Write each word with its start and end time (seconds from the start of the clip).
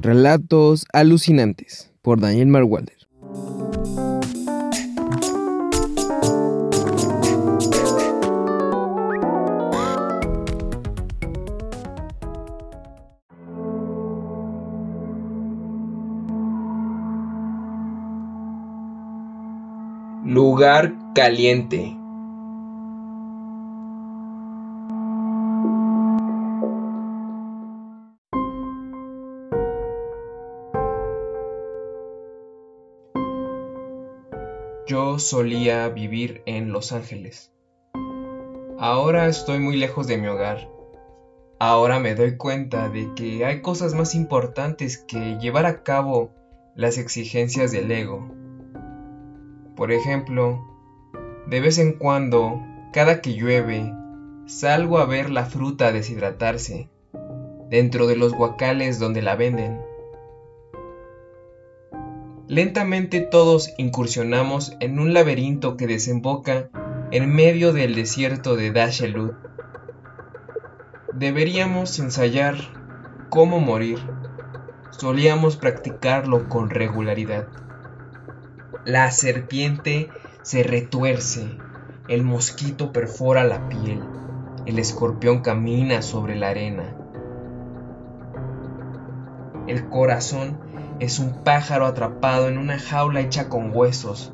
Relatos 0.00 0.86
alucinantes 0.92 1.92
por 2.02 2.20
Daniel 2.20 2.46
Marwalder. 2.46 2.94
Lugar 20.24 20.94
caliente. 21.16 21.96
Yo 34.88 35.18
solía 35.18 35.86
vivir 35.90 36.40
en 36.46 36.72
Los 36.72 36.92
Ángeles. 36.92 37.52
Ahora 38.78 39.28
estoy 39.28 39.58
muy 39.58 39.76
lejos 39.76 40.06
de 40.06 40.16
mi 40.16 40.28
hogar. 40.28 40.66
Ahora 41.58 42.00
me 42.00 42.14
doy 42.14 42.38
cuenta 42.38 42.88
de 42.88 43.12
que 43.14 43.44
hay 43.44 43.60
cosas 43.60 43.92
más 43.92 44.14
importantes 44.14 44.96
que 44.96 45.36
llevar 45.42 45.66
a 45.66 45.82
cabo 45.82 46.32
las 46.74 46.96
exigencias 46.96 47.70
del 47.70 47.92
ego. 47.92 48.32
Por 49.76 49.92
ejemplo, 49.92 50.58
de 51.46 51.60
vez 51.60 51.76
en 51.76 51.92
cuando, 51.92 52.58
cada 52.94 53.20
que 53.20 53.34
llueve, 53.34 53.92
salgo 54.46 54.96
a 54.96 55.04
ver 55.04 55.28
la 55.28 55.44
fruta 55.44 55.92
deshidratarse 55.92 56.88
dentro 57.68 58.06
de 58.06 58.16
los 58.16 58.32
guacales 58.32 58.98
donde 58.98 59.20
la 59.20 59.36
venden. 59.36 59.82
Lentamente 62.48 63.20
todos 63.20 63.74
incursionamos 63.76 64.74
en 64.80 64.98
un 64.98 65.12
laberinto 65.12 65.76
que 65.76 65.86
desemboca 65.86 66.70
en 67.10 67.30
medio 67.30 67.74
del 67.74 67.94
desierto 67.94 68.56
de 68.56 68.72
Dashelud. 68.72 69.32
Deberíamos 71.12 71.98
ensayar 71.98 72.56
cómo 73.28 73.60
morir. 73.60 73.98
Solíamos 74.92 75.56
practicarlo 75.56 76.48
con 76.48 76.70
regularidad. 76.70 77.48
La 78.86 79.10
serpiente 79.10 80.08
se 80.40 80.62
retuerce, 80.62 81.50
el 82.08 82.22
mosquito 82.22 82.94
perfora 82.94 83.44
la 83.44 83.68
piel, 83.68 84.02
el 84.64 84.78
escorpión 84.78 85.42
camina 85.42 86.00
sobre 86.00 86.34
la 86.34 86.48
arena. 86.48 86.96
El 89.66 89.90
corazón 89.90 90.67
es 91.00 91.20
un 91.20 91.44
pájaro 91.44 91.86
atrapado 91.86 92.48
en 92.48 92.58
una 92.58 92.78
jaula 92.78 93.20
hecha 93.20 93.48
con 93.48 93.70
huesos. 93.74 94.32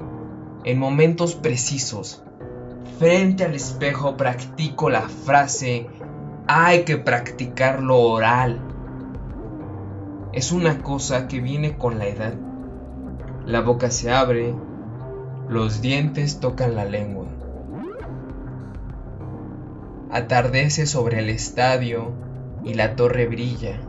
En 0.64 0.78
momentos 0.78 1.34
precisos, 1.34 2.22
frente 2.98 3.44
al 3.44 3.54
espejo 3.54 4.16
practico 4.16 4.88
la 4.88 5.02
frase 5.02 5.88
hay 6.46 6.84
que 6.84 6.96
practicar 6.96 7.82
lo 7.82 8.00
oral. 8.00 8.60
Es 10.32 10.52
una 10.52 10.82
cosa 10.82 11.28
que 11.28 11.40
viene 11.40 11.76
con 11.76 11.98
la 11.98 12.06
edad. 12.06 12.34
La 13.44 13.60
boca 13.60 13.90
se 13.90 14.10
abre, 14.10 14.54
los 15.48 15.82
dientes 15.82 16.40
tocan 16.40 16.74
la 16.76 16.86
lengua. 16.86 17.26
Atardece 20.10 20.86
sobre 20.86 21.18
el 21.18 21.28
estadio 21.28 22.12
y 22.64 22.74
la 22.74 22.96
torre 22.96 23.26
brilla. 23.26 23.80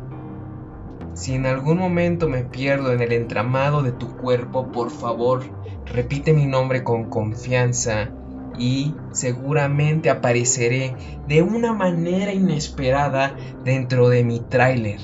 Si 1.16 1.34
en 1.34 1.46
algún 1.46 1.78
momento 1.78 2.28
me 2.28 2.44
pierdo 2.44 2.92
en 2.92 3.02
el 3.02 3.14
entramado 3.14 3.82
de 3.84 3.94
tu 3.94 4.18
cuerpo, 4.18 4.74
por 4.74 4.92
favor, 4.92 5.44
repite 5.86 6.34
mi 6.34 6.46
nombre 6.46 6.84
con 6.84 7.06
confianza 7.06 8.12
y 8.60 8.94
seguramente 9.14 10.10
apareceré 10.10 10.94
de 11.26 11.42
una 11.42 11.72
manera 11.72 12.34
inesperada 12.34 13.34
dentro 13.64 14.10
de 14.10 14.26
mi 14.26 14.42
tráiler. 14.42 15.00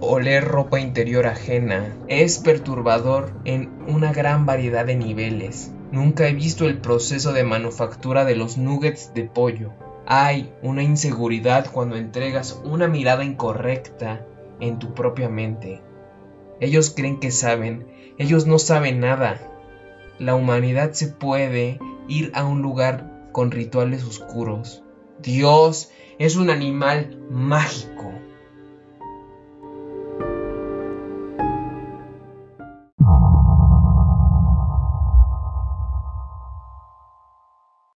Oler 0.00 0.44
ropa 0.44 0.80
interior 0.80 1.26
ajena 1.26 1.96
es 2.08 2.40
perturbador 2.40 3.32
en 3.46 3.70
una 3.88 4.12
gran 4.12 4.44
variedad 4.44 4.84
de 4.84 4.96
niveles. 4.96 5.72
Nunca 5.92 6.28
he 6.28 6.34
visto 6.34 6.66
el 6.66 6.76
proceso 6.76 7.32
de 7.32 7.44
manufactura 7.44 8.26
de 8.26 8.36
los 8.36 8.58
nuggets 8.58 9.14
de 9.14 9.24
pollo. 9.24 9.72
Hay 10.06 10.52
una 10.62 10.82
inseguridad 10.82 11.70
cuando 11.72 11.96
entregas 11.96 12.60
una 12.64 12.86
mirada 12.86 13.24
incorrecta 13.24 14.26
en 14.60 14.78
tu 14.78 14.94
propia 14.94 15.28
mente. 15.28 15.82
Ellos 16.60 16.92
creen 16.94 17.20
que 17.20 17.30
saben, 17.30 17.86
ellos 18.18 18.46
no 18.46 18.58
saben 18.58 19.00
nada. 19.00 19.50
La 20.18 20.34
humanidad 20.34 20.92
se 20.92 21.08
puede 21.08 21.78
ir 22.08 22.30
a 22.34 22.44
un 22.44 22.62
lugar 22.62 23.28
con 23.32 23.50
rituales 23.50 24.04
oscuros. 24.04 24.82
Dios 25.20 25.90
es 26.18 26.36
un 26.36 26.50
animal 26.50 27.18
mágico. 27.30 27.93